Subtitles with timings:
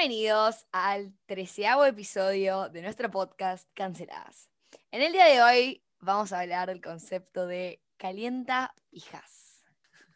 [0.00, 4.48] Bienvenidos al treceavo episodio de nuestro podcast Canceladas.
[4.90, 9.62] En el día de hoy vamos a hablar del concepto de calienta hijas.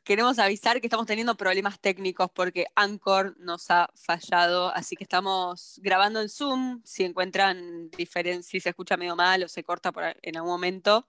[0.03, 5.79] Queremos avisar que estamos teniendo problemas técnicos porque Anchor nos ha fallado, así que estamos
[5.83, 6.81] grabando en Zoom.
[6.83, 11.07] Si encuentran diferencias, si se escucha medio mal o se corta por, en algún momento,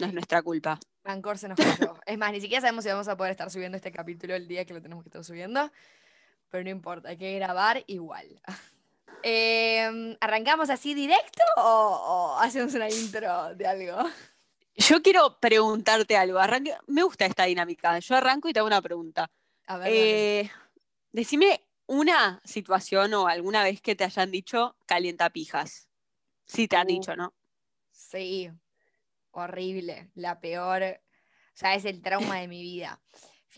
[0.00, 0.78] no es nuestra culpa.
[1.04, 1.94] Anchor se nos falló.
[2.04, 4.66] es más, ni siquiera sabemos si vamos a poder estar subiendo este capítulo el día
[4.66, 5.72] que lo tenemos que estar subiendo
[6.50, 8.26] pero no importa, hay que grabar igual.
[9.24, 14.08] Em, ¿Arrancamos así directo o, hacemos una intro de algo?
[14.76, 16.38] Yo quiero preguntarte algo.
[16.86, 17.98] me gusta esta dinámica.
[17.98, 19.28] Yo arranco y te hago una pregunta.
[19.66, 20.50] A ver, eh,
[21.10, 25.88] decime una situación o alguna vez que te hayan dicho calientapijas.
[26.46, 26.90] Sí, te han uh.
[26.90, 27.34] dicho, ¿no?
[27.90, 28.48] Sí,
[29.32, 30.82] horrible, la peor.
[30.84, 33.00] O sea, es el trauma de mi vida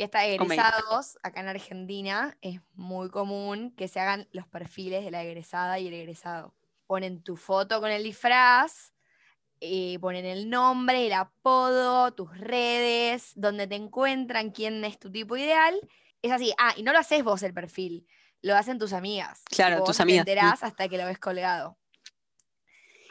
[0.00, 5.10] fiesta de egresados, acá en Argentina, es muy común que se hagan los perfiles de
[5.10, 6.54] la egresada y el egresado.
[6.86, 8.94] Ponen tu foto con el disfraz,
[9.60, 15.36] eh, ponen el nombre, el apodo, tus redes, donde te encuentran, quién es tu tipo
[15.36, 15.78] ideal.
[16.22, 18.06] Es así, ah, y no lo haces vos el perfil,
[18.40, 19.42] lo hacen tus amigas.
[19.50, 20.24] Claro, tus amigas.
[20.24, 21.76] Te enterás hasta que lo ves colgado.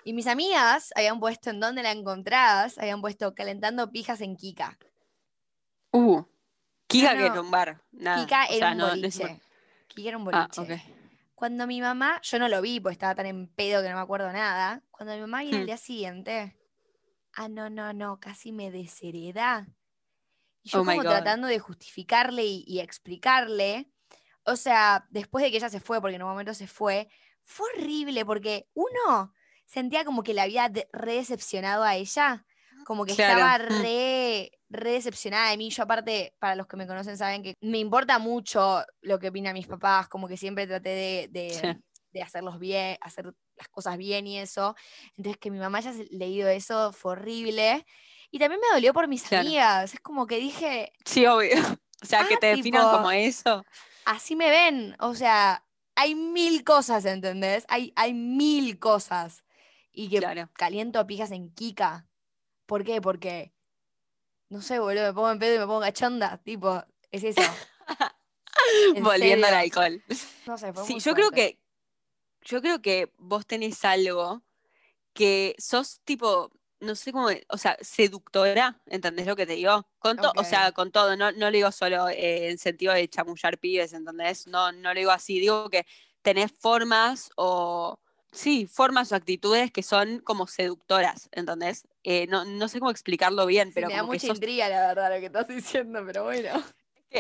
[0.04, 4.76] Y mis amigas habían puesto en donde la encontrás, habían puesto calentando pijas en Kika.
[5.92, 6.24] Uh.
[6.90, 7.82] Kika que era un bar.
[7.92, 9.40] Kika era un boliche.
[9.88, 10.84] Kika era un boliche.
[11.36, 14.02] Cuando mi mamá, yo no lo vi, pues estaba tan en pedo que no me
[14.02, 14.84] acuerdo nada.
[14.92, 15.68] Cuando mi mamá viene el hmm.
[15.68, 16.58] día siguiente,
[17.34, 19.68] ah, no, no, no, casi me deshereda.
[20.64, 23.90] Y yo oh como tratando de justificarle y, explicarle.
[24.44, 27.08] O sea, después de que ella se fue, porque en un momento se fue,
[27.44, 29.34] fue horrible porque uno
[29.66, 32.46] sentía como que la había re decepcionado a ella
[32.90, 33.82] como que estaba mm.
[33.82, 35.70] re, re decepcionada de mí.
[35.70, 39.54] Yo aparte, para los que me conocen saben que me importa mucho lo que opinan
[39.54, 44.76] mis papás, como que siempre traté de, hacerlos bien, hacer las cosas bien y eso.
[45.18, 47.86] Entonces que mi mamá haya leído eso fue horrible.
[48.32, 49.94] Y también me dolió por mis amigas.
[49.94, 50.94] Es como que dije.
[51.06, 51.58] Sí, obvio.
[52.02, 53.66] O sea, que ah, te definan como eso.
[54.06, 54.96] Así me ven.
[55.00, 55.66] O sea,
[55.96, 57.66] hay mil cosas, ¿entendés?
[57.68, 59.44] Hay, hay mil cosas.
[59.92, 62.08] Y que caliento pijas en Kika.
[62.66, 63.02] ¿Por qué?
[63.02, 63.52] Porque,
[64.50, 66.38] no sé, boludo, me pongo en pedo y me pongo cachonda.
[66.44, 67.42] Tipo, es eso.
[69.02, 70.04] Volviendo al alcohol.
[70.46, 71.60] No sé, fue Sí, yo creo que.
[72.42, 74.42] Yo creo que vos tenés algo
[75.14, 79.86] que sos tipo, no sé cómo, o sea, seductora, ¿entendés lo que te digo?
[80.00, 83.92] Con O sea, con todo, no, no lo digo solo en sentido de chamullar pibes,
[83.92, 84.48] ¿entendés?
[84.48, 85.86] No, no lo digo así, digo que
[86.22, 88.00] tenés formas o
[88.32, 91.86] sí, formas o actitudes que son como seductoras, ¿entendés?
[92.12, 93.88] Eh, no, sé cómo explicarlo bien, pero...
[93.88, 96.64] me da mucha intriga, la verdad, lo que estás diciendo, pero bueno.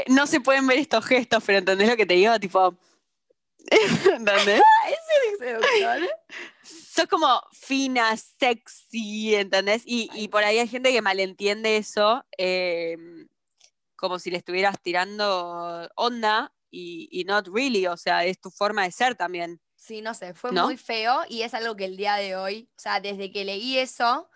[0.07, 2.39] no se pueden ver estos gestos, pero ¿entendés lo que te digo?
[2.39, 2.75] Tipo...
[3.69, 4.63] ¿Entendés?
[4.89, 6.09] es seductor.
[6.63, 9.83] Sos como fina, sexy, ¿entendés?
[9.85, 13.27] Y, por ahí hay gente que malentiende eso, em,
[13.95, 18.85] como si le estuvieras tirando onda y, y not really, o sea, es tu forma
[18.85, 19.61] de ser también.
[19.75, 22.79] Sí, no sé, fue muy feo y es algo que el día de hoy, o
[22.79, 24.27] sea, desde que leí eso,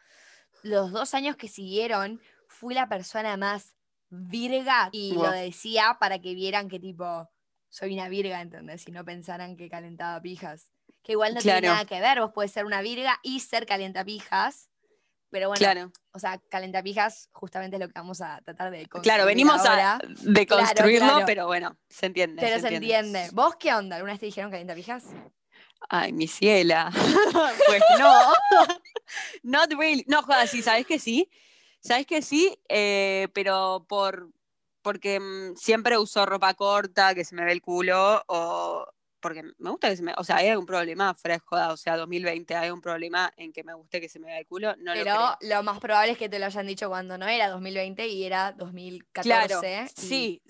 [0.64, 3.76] los dos años que siguieron, fui la persona más
[4.10, 7.30] virga y lo decía para que vieran que tipo,
[7.70, 8.88] soy una virga, ¿entendés?
[8.88, 10.70] Y no pensaran que calentaba pijas.
[11.02, 14.70] Que igual no tiene nada que ver, vos puedes ser una virga y ser calentapijas.
[15.30, 15.92] Pero bueno, claro.
[16.12, 19.04] o sea, calentapijas justamente es lo que vamos a tratar de construir.
[19.04, 22.40] Claro, venimos a deconstruirlo, pero bueno, se entiende.
[22.40, 23.30] Pero se, entiende.
[23.34, 23.96] ¿Vos qué onda?
[23.96, 25.06] ¿Alguna vez te dijeron calentapijas?
[25.90, 26.92] Ay, mi ciela.
[27.68, 28.14] pues no.
[29.44, 30.06] Not really.
[30.08, 31.30] No, joder, sí, sabes que sí.
[31.80, 34.30] Sabes que sí, eh, pero por
[34.82, 38.86] porque mm, siempre uso ropa corta, que se me ve el culo, o
[39.20, 40.14] porque me gusta que se me.
[40.18, 43.74] O sea, hay algún problema fresco, o sea, 2020 hay un problema en que me
[43.74, 44.76] guste que se me vea el culo.
[44.78, 48.06] No pero lo, más probable es que te lo hayan dicho cuando no era 2020
[48.08, 49.24] y era 2014.
[49.24, 50.42] Claro, sí,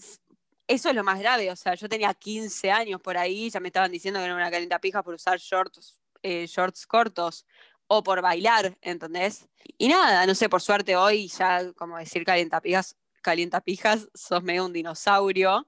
[0.74, 3.68] eso es lo más grave, o sea, yo tenía 15 años por ahí, ya me
[3.68, 7.46] estaban diciendo que era una calentapija por usar shorts, eh, shorts cortos
[7.88, 9.48] o por bailar, ¿entendés?
[9.78, 14.74] Y nada, no sé, por suerte hoy ya, como decir calientapijas, calientapijas, sos medio un
[14.74, 15.68] dinosaurio,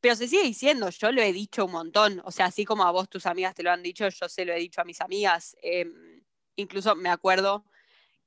[0.00, 2.90] pero se sigue diciendo, yo lo he dicho un montón, o sea, así como a
[2.90, 5.56] vos tus amigas te lo han dicho, yo se lo he dicho a mis amigas,
[5.62, 6.24] em,
[6.56, 7.64] incluso me acuerdo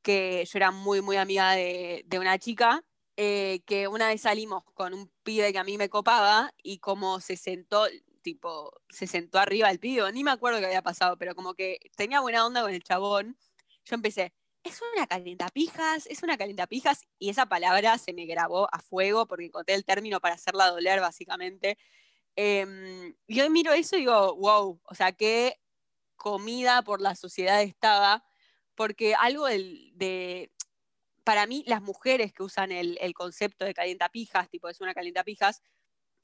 [0.04, 2.84] que yo era muy, muy amiga de, de una chica
[3.18, 7.20] eh, que una vez salimos con un pibe que a mí me copaba y como
[7.22, 7.86] se sentó,
[8.22, 11.80] tipo, se sentó arriba el pibe, ni me acuerdo qué había pasado, pero como que
[11.96, 13.38] tenía buena onda con el chabón,
[13.86, 14.34] yo empecé,
[14.66, 19.52] es una calentapijas, es una calentapijas, y esa palabra se me grabó a fuego porque
[19.52, 21.78] conté el término para hacerla doler, básicamente.
[22.36, 25.62] Em, yo miro eso y digo, wow, o sea, qué
[26.18, 28.26] comida por la sociedad estaba,
[28.76, 30.52] porque algo de,
[31.26, 35.62] para mí, las mujeres que usan el, concepto de calientapijas, tipo es una calientapijas,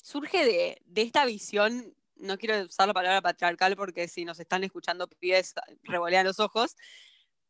[0.01, 4.63] surge de, de esta visión no quiero usar la palabra patriarcal porque si nos están
[4.63, 5.53] escuchando pies
[5.83, 6.75] revolean los ojos,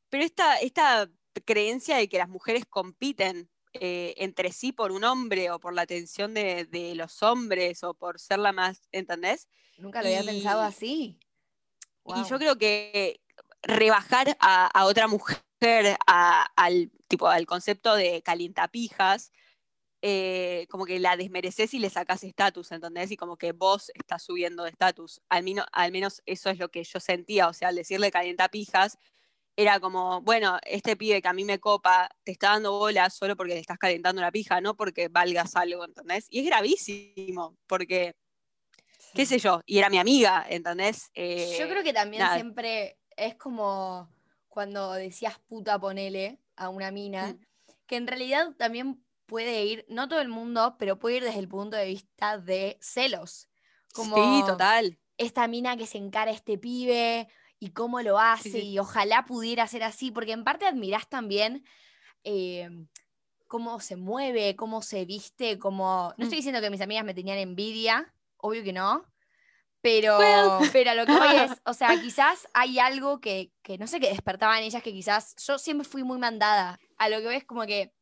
[0.09, 1.09] pero esta, esta
[1.45, 5.83] creencia de que las mujeres compiten eh, entre sí por un hombre o por la
[5.83, 9.47] atención de, los hombres o por ser la más, ¿entendés?
[9.77, 11.17] Nunca lo había pensado así.
[12.05, 13.21] Y yo creo que
[13.61, 15.37] rebajar a, otra mujer
[16.07, 19.31] al, tipo, al concepto de calientapijas,
[20.01, 23.11] eh, como que la desmereces y le sacas estatus, ¿entendés?
[23.11, 25.21] Y como que vos estás subiendo de estatus.
[25.29, 28.97] Al, al, menos eso es lo que yo sentía, o sea, al decirle calientapijas,
[29.55, 33.35] era como, bueno, este pibe que a mí me copa te está dando bola solo
[33.35, 36.25] porque le estás calentando la pija, no porque valgas algo, ¿entendés?
[36.29, 38.15] Y es gravísimo, porque,
[39.13, 41.11] qué sé yo, y era mi amiga, ¿entendés?
[41.13, 44.09] yo eh, creo que también siempre es como
[44.51, 47.35] cuando decías puta ponele a una mina,
[47.87, 51.47] que en realidad también puede ir, no todo el mundo, pero puede ir desde el
[51.47, 53.49] punto de vista de celos.
[53.93, 54.99] Como sí, total.
[55.17, 57.27] Esta mina que se encara a este pibe,
[57.61, 61.63] y cómo lo hace y ojalá pudiera ser así, porque en parte admirás también
[62.23, 62.87] em,
[63.47, 66.11] cómo se mueve, cómo se viste, cómo...
[66.17, 66.39] No estoy mm.
[66.39, 69.05] diciendo que mis amigas me tenían envidia, obvio que no,
[69.81, 70.19] pero,
[70.71, 74.57] pero lo que voy es, o sea, quizás hay algo que, no sé, qué despertaba
[74.57, 76.79] en ellas que quizás yo siempre fui muy mandada.
[76.97, 77.93] A lo que voy es como que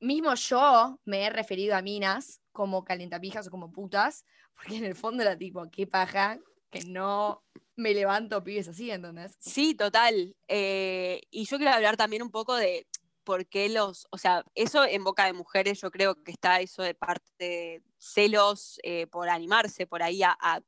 [0.00, 4.24] mismo yo me he referido a minas como calentapijas o como putas,
[4.54, 6.38] porque en el fondo era tipo, qué paja,
[6.70, 7.42] que no
[7.76, 9.34] me levanto pibes así, ¿entendés?
[9.38, 10.34] Sí, total.
[10.48, 12.86] Eh, y yo quiero hablar también un poco de
[13.26, 16.82] por qué los, o sea, eso en boca de mujeres yo creo que está eso
[16.82, 20.62] de parte de celos eh, por animarse por ahí a,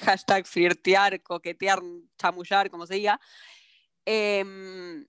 [0.00, 1.80] hashtag flirtear, coquetear,
[2.18, 3.20] chamullar, como se diga.
[4.04, 5.06] Em,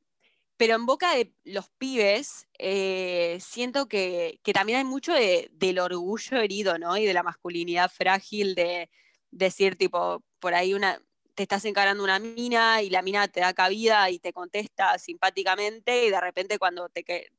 [0.57, 6.79] pero en boca de los pibes, eh, siento que, también hay mucho del orgullo herido,
[6.79, 6.97] ¿no?
[6.97, 8.89] Y de la masculinidad frágil, de,
[9.31, 10.99] decir tipo, por ahí una,
[11.35, 16.05] te estás encarando una mina y la mina te da cabida y te contesta simpáticamente
[16.05, 17.29] y de repente cuando te,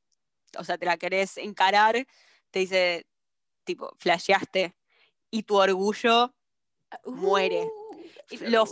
[0.56, 2.06] o sea, te la querés encarar,
[2.50, 3.06] te dice,
[3.64, 4.76] tipo, flasheaste
[5.30, 6.34] y tu orgullo
[7.04, 7.64] muere.
[7.64, 8.64] Uh, Lo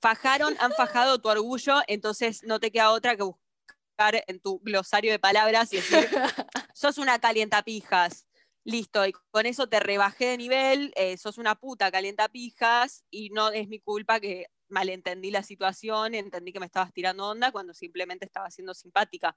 [0.00, 5.12] fajaron, han fajado tu orgullo, entonces no te queda otra que buscar en tu glosario
[5.12, 6.08] de palabras y decir,
[6.74, 8.26] sos una calientapijas
[8.66, 13.30] listo, y con eso te rebajé de nivel, eh, sos una puta calienta pijas y
[13.30, 17.72] no es mi culpa que malentendí la situación, entendí que me estabas tirando onda cuando
[17.72, 19.36] simplemente estaba siendo simpática.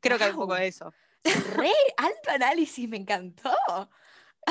[0.00, 0.92] Creo que hay un poco de eso.
[1.24, 3.52] Re alto análisis, me encantó.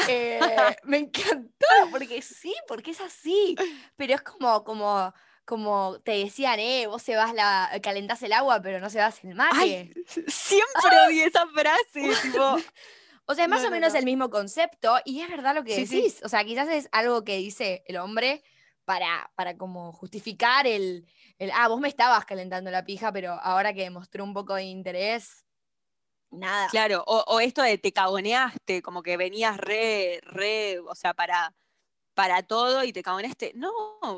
[0.07, 0.39] Eh,
[0.83, 3.56] me encantó, porque sí, porque es así.
[3.95, 5.13] Pero es como, como,
[5.45, 9.24] como te decían, eh, vos se vas la, calentás el agua, pero no se vas
[9.24, 9.94] el mate.
[10.27, 11.09] siempre ¡Ah!
[11.12, 12.57] esa frase, tipo.
[13.27, 16.21] O sea, es más o menos el mismo concepto y es verdad lo que decís.
[16.24, 18.44] O sea, quizás es algo que dice el hombre
[18.86, 21.07] para, para como justificar el,
[21.39, 24.65] el, ah, vos me estabas calentando la pija, pero ahora que demostró un poco de
[24.65, 25.44] interés,
[26.37, 26.67] nada.
[26.69, 31.54] Claro, o, esto de te cagoneaste, como que venías re, re, o sea, para,
[32.13, 33.54] para todo y te cagoneaste.
[33.56, 33.71] No,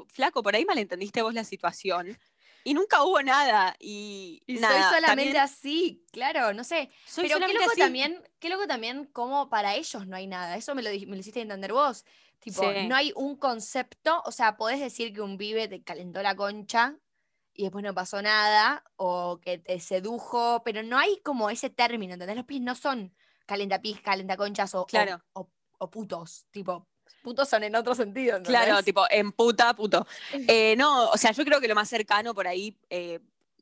[0.07, 2.17] flaco, por ahí malentendiste vos la situación
[2.67, 3.77] y nunca hubo nada.
[3.79, 6.89] Y, soy solamente así, claro, no sé.
[7.15, 10.57] Pero qué loco, también, qué loco también como para ellos no hay nada.
[10.57, 12.03] Eso me lo, me lo hiciste entender vos.
[12.39, 16.35] Tipo, no hay un concepto, o sea, podés decir que un pibe te calentó la
[16.35, 16.97] concha
[17.57, 22.13] y después no pasó nada, o que te sedujo, pero no hay como ese término,
[22.13, 22.37] ¿entendés?
[22.37, 23.13] Los pibes no son
[23.45, 25.21] calentapis, calentaconchas o, claro.
[25.33, 25.49] o,
[25.79, 26.87] o putos, tipo,
[27.23, 28.41] putos son en otro sentido.
[28.43, 30.07] Claro, tipo, en puta, puto.
[30.47, 33.19] Eh, no, o sea, yo creo que lo más cercano por ahí eh,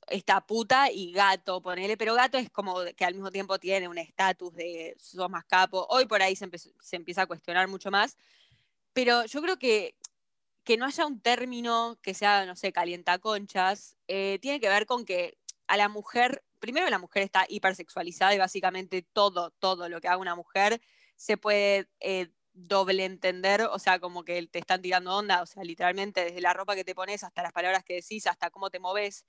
[0.07, 3.97] está puta y gato, ponele, pero gato es como que al mismo tiempo tiene un
[3.97, 5.87] estatus de sos más capo.
[5.89, 6.49] Hoy por ahí se,
[6.91, 8.17] empieza a cuestionar mucho más.
[8.93, 9.95] Pero yo creo que
[10.65, 15.05] que no haya un término que sea, no sé, calientaconchas, eh, tiene que ver con
[15.05, 20.07] que a la mujer, primero la mujer está hipersexualizada y básicamente todo, todo lo que
[20.07, 20.81] haga una mujer
[21.15, 25.63] se puede eh, doble entender, o sea, como que te están tirando onda, o sea,
[25.63, 28.79] literalmente desde la ropa que te pones hasta las palabras que decís, hasta cómo te
[28.79, 29.25] moves.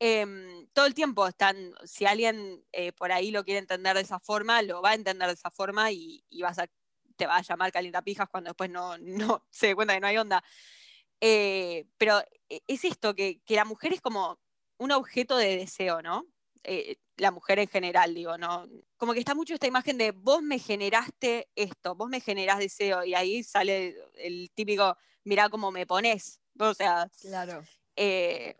[0.00, 4.18] Em, todo el tiempo están, si alguien eh, por ahí lo quiere entender de esa
[4.20, 6.66] forma, lo va a entender de esa forma y, vas a,
[7.16, 10.18] te va a llamar calientapijas cuando después no, no se dé cuenta que no hay
[10.18, 10.44] onda.
[11.20, 14.38] Eh, pero e, es esto, que, que, la mujer es como
[14.78, 16.26] un objeto de deseo, ¿no?
[16.64, 18.66] Eh, la mujer en general, digo, ¿no?
[18.96, 23.04] Como que está mucho esta imagen de vos me generaste esto, vos me generás deseo,
[23.04, 26.40] y ahí sale el típico, mirá cómo me pones.
[26.58, 27.64] O sea, claro.
[27.96, 28.56] Eh,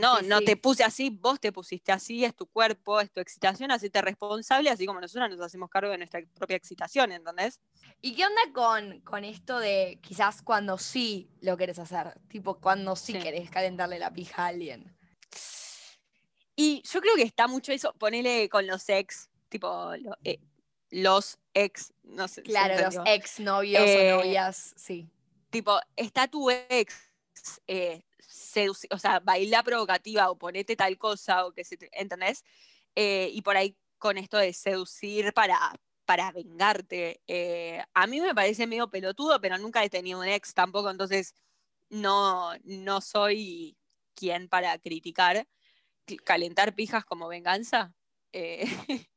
[0.00, 3.70] no, no te puse así, vos te pusiste así, es tu cuerpo, es tu excitación,
[3.70, 7.60] hacete responsable, así como nosotros nos hacemos cargo de nuestra propia excitación, ¿entendés?
[8.00, 12.18] ¿Y qué onda con, con esto de quizás cuando sí lo querés hacer?
[12.28, 14.96] Tipo, cuando sí, querés calentarle la pija a alguien.
[16.54, 19.92] Y yo creo que está mucho eso, ponele con los ex, tipo,
[20.24, 20.40] eh,
[20.90, 22.42] los ex, no sé.
[22.42, 25.08] Claro, los ex novios o eh, novias, sí.
[25.50, 27.10] Tipo, está tu ex,
[27.66, 28.04] eh,
[28.90, 32.44] o sea, baila provocativa o ponete tal cosa, o que se ¿entendés?
[32.94, 35.58] Eh, y por ahí con esto de seducir para,
[36.04, 37.20] para vengarte.
[37.26, 41.34] Eh, a mí me parece medio pelotudo, pero nunca he tenido un ex tampoco, entonces
[41.88, 43.76] no, no soy
[44.14, 45.46] quien para criticar.
[46.24, 47.94] Calentar pijas como venganza.
[48.32, 48.66] Eh,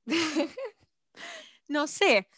[1.68, 2.30] no sé.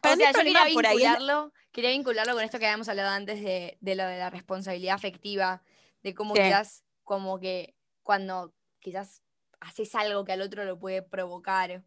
[0.00, 3.76] Para o sea, yo quería vincularlo, quería vincularlo con esto que habíamos hablado antes de,
[3.80, 5.62] de lo de la responsabilidad afectiva
[6.02, 9.22] de cómo quizás, como que cuando quizás
[9.60, 11.84] haces algo que al otro lo puede provocar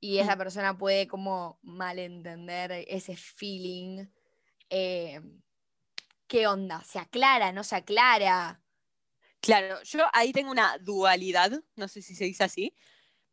[0.00, 4.06] y esa persona puede como malentender ese feeling.
[4.70, 5.20] Eh,
[6.26, 6.82] ¿Qué onda?
[6.84, 7.52] ¿Se aclara?
[7.52, 8.62] ¿No se aclara?
[9.40, 12.74] Claro, yo ahí tengo una dualidad, no sé si se dice así.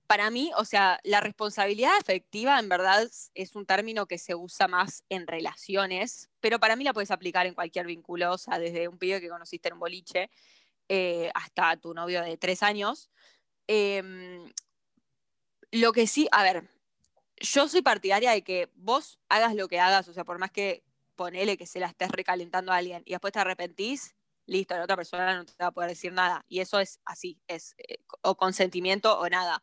[0.08, 4.70] Para mí, o sea, la responsabilidad afectiva en verdad es un término que se usa
[4.70, 8.88] más en relaciones, pero para mí la puedes aplicar en cualquier vínculo, o sea, desde
[8.88, 10.30] un pibe que conociste en un boliche
[10.88, 13.10] eh, hasta tu novio de tres años.
[13.68, 14.52] Em,
[15.72, 16.70] lo que sí, a ver,
[17.42, 20.84] yo soy partidaria de que vos hagas lo que hagas, o sea, por más que
[21.16, 24.96] ponele que se la estés recalentando a alguien y después te arrepentís, listo, la otra
[24.96, 26.46] persona no te va a poder decir nada.
[26.48, 29.62] Y eso es así, es eh, o consentimiento o nada.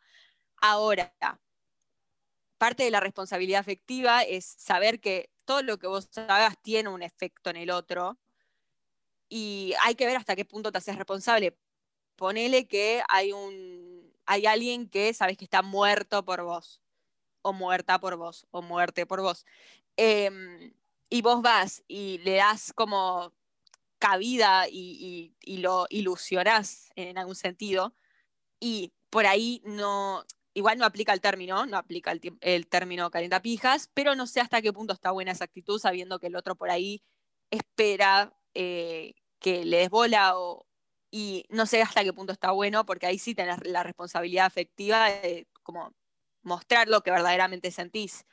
[0.66, 1.14] Ahora,
[2.56, 7.02] parte de la responsabilidad afectiva es saber que todo lo que vos hagas tiene un
[7.02, 8.18] efecto en el otro
[9.28, 11.54] y hay que ver hasta qué punto te haces responsable.
[12.16, 16.80] Ponele que hay un hay alguien que sabes que está muerto por vos
[17.42, 19.44] o muerta por vos o muerte por vos.
[19.98, 20.72] Em,
[21.10, 23.34] y vos vas y le das como
[23.98, 27.94] cabida y, y, lo ilusionás en algún sentido
[28.60, 33.10] y por ahí no, igual no aplica el término, no aplica el, el término
[33.42, 36.54] pijas, pero no sé hasta qué punto está buena esa actitud sabiendo que el otro
[36.54, 37.02] por ahí
[37.50, 40.34] espera eh, que le des bola
[41.10, 45.10] y no sé hasta qué punto está bueno porque ahí sí tenés la responsabilidad afectiva
[45.10, 45.92] de como
[46.42, 48.24] mostrar lo que verdaderamente sentís.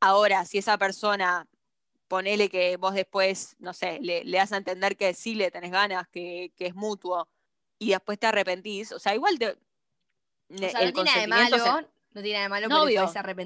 [0.00, 1.48] Ahora, si esa persona,
[2.08, 5.70] ponele que vos después, no sé, le, le das a entender que sí le tenés
[5.70, 7.28] ganas, que, que es mutuo,
[7.78, 9.56] y después te arrepentís, o sea, igual te,
[10.48, 10.58] no
[10.92, 12.84] tiene nada de malo, no tiene nada de malo, no,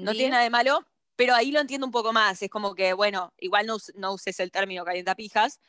[0.05, 2.41] No tiene nada de malo, pero ahí lo entiendo un poco más.
[2.41, 5.59] Es como que, bueno, igual no, no uses el término calienta pijas,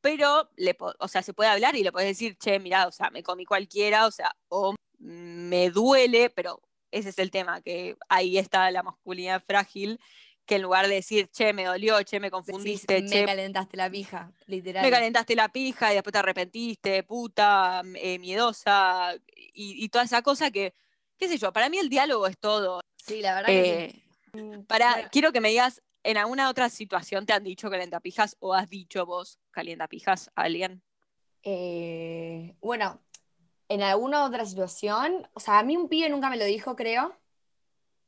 [0.00, 3.10] pero, le, o sea, se puede hablar y le puedes decir, che, mira, o sea,
[3.10, 6.60] me comí cualquiera, o sea, o me duele, pero
[6.90, 9.98] ese es el tema, que ahí está la masculinidad frágil,
[10.44, 13.20] que en lugar de decir, che, me dolió, che, me confundiste, che.
[13.20, 14.82] Me calentaste la pija, literal.
[14.84, 20.50] Me calentaste la pija y después te arrepentiste, puta, eh, miedosa, y, toda esa cosa
[20.50, 20.74] que,
[21.16, 22.80] qué sé yo, para mí el diálogo es todo.
[22.96, 24.02] Sí, la verdad que sí.
[24.34, 28.54] Eh, mm, quiero que me digas, ¿en alguna otra situación te han dicho calentapijas o
[28.54, 30.82] has dicho vos calientapijas a alguien?
[31.42, 33.00] Eh, bueno,
[33.68, 37.16] en alguna otra situación, o sea, a mí un pibe nunca me lo dijo, creo.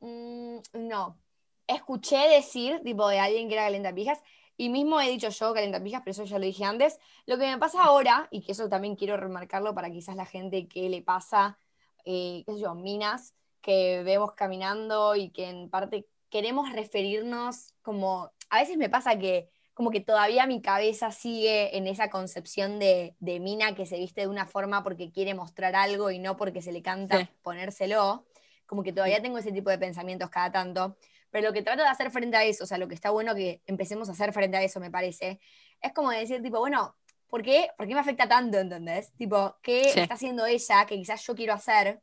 [0.01, 1.19] Mm, no.
[1.67, 4.21] Escuché decir, tipo, de alguien que era calentapijas,
[4.57, 6.99] y mismo he dicho yo calentapijas, pero eso ya lo dije antes.
[7.27, 10.67] Lo que me pasa ahora, y que eso también quiero remarcarlo para quizás la gente
[10.67, 11.59] que le pasa,
[12.05, 18.31] eh, qué sé yo, minas, que vemos caminando y que en parte queremos referirnos como,
[18.51, 23.15] a veces me pasa que como que todavía mi cabeza sigue en esa concepción de,
[23.21, 26.73] mina que se viste de una forma porque quiere mostrar algo y no porque se
[26.73, 28.25] le canta ponérselo,
[28.65, 30.97] como que todavía tengo ese tipo de pensamientos cada tanto.
[31.37, 33.35] Pero lo que trato de hacer frente a eso, o sea, lo que está bueno
[33.35, 35.39] que empecemos a hacer frente a eso, me parece,
[35.83, 39.13] es como decir, tipo, bueno, ¿por qué, ¿por qué me afecta tanto, entendés?
[39.19, 42.01] Tipo, ¿qué está haciendo ella que quizás yo quiero hacer?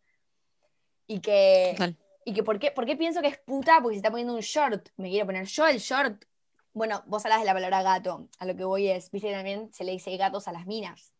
[1.07, 3.79] Y que, y que ¿por qué, ¿por qué pienso que es puta?
[3.81, 4.89] Porque se está poniendo un short.
[4.97, 6.25] Me quiero poner yo el short.
[6.71, 8.29] Bueno, vos hablas de la palabra gato.
[8.37, 11.11] A lo que voy es, viste, también se le dice gatos a las minas.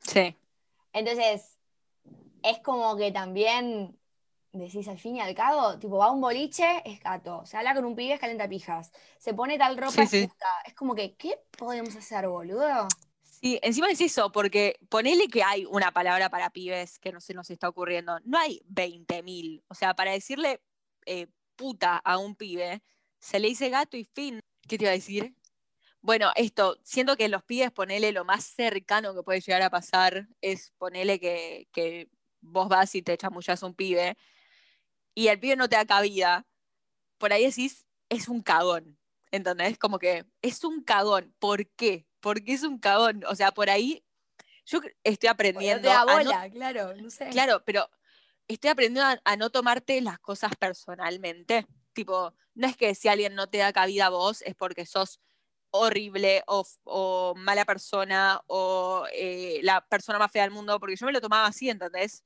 [0.00, 0.36] Sí.
[0.92, 1.56] Entonces,
[2.42, 3.98] es como que también
[4.58, 7.74] decís al fin y al cabo, tipo, va a un boliche, es gato, se habla
[7.74, 11.40] con un pibe, es calenta pijas, se pone tal ropa, es, es como que, ¿qué
[11.58, 12.88] podemos hacer, boludo?
[13.22, 17.34] Sí, encima es eso, porque ponele que hay una palabra para pibes que no se
[17.34, 18.18] nos está ocurriendo.
[18.24, 19.62] No hay 20.000.
[19.68, 20.62] O sea, para decirle
[21.04, 22.82] eh, puta a un pibe,
[23.18, 24.40] se le dice gato y fin.
[24.66, 25.34] ¿Qué te iba a decir?
[26.00, 30.28] Bueno, esto, siento que los pibes, ponele lo más cercano que puede llegar a pasar
[30.40, 32.08] es ponele que, que
[32.40, 34.16] vos vas y te chamullas un pibe
[35.14, 36.46] y el pibe no te da cabida.
[37.18, 38.98] Por ahí decís, es un cagón.
[39.30, 39.78] ¿Entendés?
[39.78, 41.34] Como que es un cagón.
[41.38, 42.06] ¿Por qué?
[42.20, 43.24] Porque es un cagón.
[43.28, 44.04] O sea, por ahí
[44.66, 45.88] yo estoy aprendiendo.
[45.88, 47.30] De bola, claro, no sé.
[47.30, 47.88] Claro, pero
[48.48, 51.66] estoy aprendiendo a, no tomarte las cosas personalmente.
[51.92, 55.20] Tipo, no es que si alguien no te da cabida a vos es porque sos
[55.70, 61.12] horrible o, mala persona o eh, la persona más fea del mundo, porque yo me
[61.12, 62.24] lo tomaba así, ¿entendés?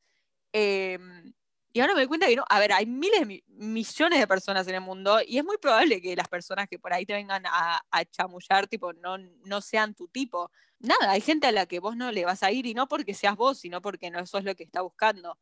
[0.52, 1.33] Em,
[1.78, 4.66] y ahora me doy cuenta que no, a ver, hay miles, de millones de personas
[4.66, 7.47] en el mundo y es muy probable que las personas que por ahí te vengan
[7.47, 10.50] a, a, chamullar, tipo, no, no sean tu tipo.
[10.80, 13.14] Nada, hay gente a la que vos no le vas a ir y no porque
[13.14, 15.38] seas vos, sino porque no eso es lo que está buscando.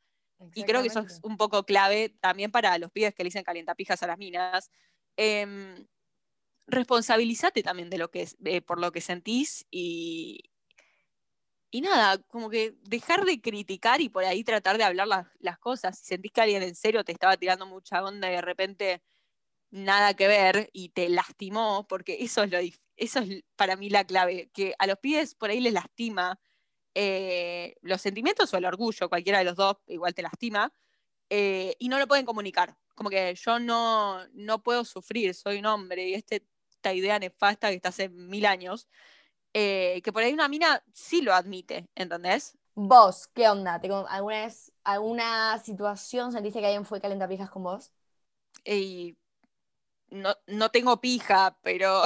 [0.53, 3.43] Y creo que eso es un poco clave también para los pibes que le dicen
[3.43, 4.71] calientapijas a las minas.
[5.17, 5.87] Eh,
[6.67, 10.51] responsabilízate también de lo que es, por lo que sentís y,
[11.71, 15.09] y nada, como que dejar de criticar y por ahí tratar de hablar
[15.39, 15.99] las, cosas.
[15.99, 19.03] Si sentís que alguien en serio te estaba tirando mucha onda y de repente
[19.71, 22.59] nada que ver y te lastimó, porque eso es lo
[22.97, 26.41] eso es para mí la clave, que a los pies por ahí les lastima
[26.95, 30.73] eh, los sentimientos o el orgullo, cualquiera de los dos igual te lastima,
[31.31, 32.77] eh, y no lo pueden comunicar.
[32.95, 37.69] Como que yo no, no puedo sufrir, soy un hombre, y este, esta idea nefasta
[37.69, 38.89] que está hace mil años,
[39.53, 42.57] eh, que por ahí una mina sí lo admite, ¿entendés?
[42.75, 43.75] Vos, ¿qué onda?
[43.75, 47.93] ¿Alguna vez, alguna situación sentiste que alguien fue calentapijas con vos?
[48.65, 49.17] Y
[50.11, 52.03] no, no tengo pija, pero...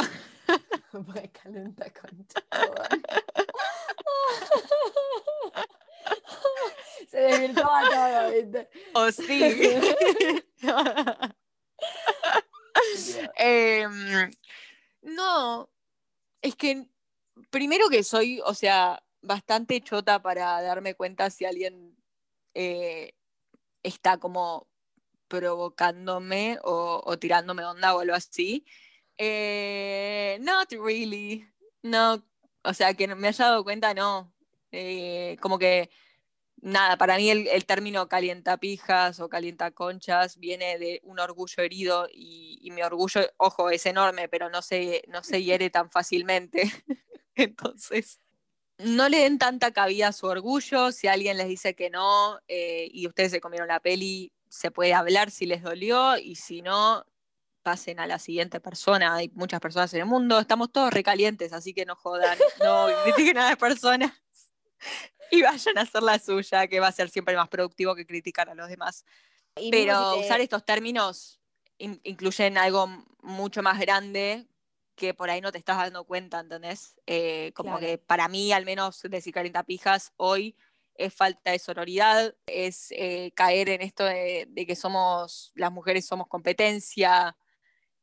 [1.33, 1.87] calenta
[7.11, 8.71] Se desvirtuaba todo, ¿viste?
[8.95, 9.41] O sí.
[13.37, 14.31] Em,
[15.03, 15.69] no,
[16.43, 16.87] es que
[17.51, 21.97] primero que soy, o sea, bastante chota para darme cuenta si alguien
[22.55, 23.13] eh,
[23.83, 24.69] está como
[25.29, 28.67] provocándome o, tirándome onda o algo así.
[29.19, 31.47] Eh, not really.
[31.83, 32.23] No,
[32.65, 34.35] o sea, que me haya dado cuenta, no.
[34.73, 35.91] Eh, como que,
[36.63, 42.59] nada, para mí el, el, término calientapijas o calientaconchas viene de un orgullo herido y,
[42.63, 46.63] y, mi orgullo, ojo, es enorme, pero no se, no se hiere tan fácilmente.
[47.35, 48.21] Entonces,
[48.79, 50.93] no le den tanta cabida a su orgullo.
[50.93, 54.95] Si alguien les dice que no eh, y ustedes se comieron la peli, se puede
[54.95, 57.05] hablar si les dolió y si no,
[57.63, 59.15] pasen a la siguiente persona.
[59.15, 63.39] Hay muchas personas en el mundo, estamos todos recalientes, así que no jodan, no critiquen
[63.39, 64.13] a las personas
[65.31, 68.49] y vayan a hacer la suya, que va a ser siempre más productivo que criticar
[68.49, 69.05] a los demás.
[69.71, 71.41] Pero usar estos términos
[71.79, 72.89] incluyen algo
[73.23, 74.47] mucho más grande
[75.01, 76.95] que por ahí no te estás dando cuenta, ¿entendés?
[77.07, 80.55] Eh, como que para mí, al menos decir 40 pijas hoy,
[80.95, 86.29] es falta de sororidad, es eh, caer en esto de, que somos, las mujeres somos
[86.29, 87.35] competencia,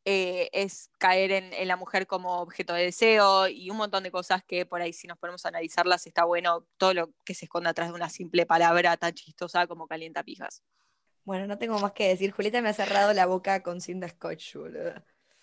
[0.05, 4.43] eh, es caer en, la mujer como objeto de deseo y un montón de cosas
[4.43, 7.69] que por ahí si nos ponemos a analizarlas está bueno todo lo que se esconde
[7.69, 10.63] atrás de una simple palabra tan chistosa como calienta pijas.
[11.25, 12.31] Bueno, no tengo más que decir.
[12.31, 14.95] Julieta me ha cerrado la boca con cinta scotch, boludo.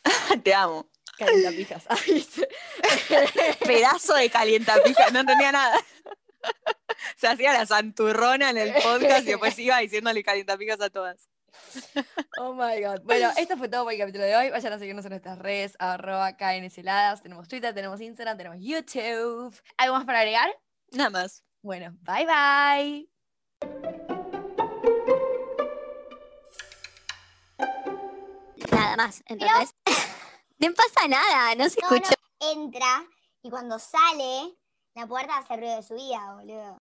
[0.42, 0.90] Te amo.
[1.18, 1.84] Calientapijas.
[3.66, 5.76] Pedazo de calientapijas, no entendía nada.
[7.16, 11.28] Se hacía la santurrona en el podcast y después iba diciéndole calientapijas a todas.
[12.38, 13.00] Oh my god.
[13.04, 14.50] Bueno, esto fue todo por el capítulo de hoy.
[14.50, 17.22] Vayan a seguirnos en nuestras redes, arroba KNSeladas.
[17.22, 19.54] Tenemos Twitter, tenemos Instagram, tenemos YouTube.
[19.76, 20.50] ¿Algo más para agregar?
[20.92, 21.44] Nada más.
[21.62, 23.08] Bueno, bye bye.
[28.70, 29.74] Nada más, entonces.
[30.64, 32.14] No pasa nada, no se escucha.
[32.40, 33.06] entra
[33.42, 34.56] y cuando sale,
[34.94, 36.80] la puerta hace ruido de su vida, boludo.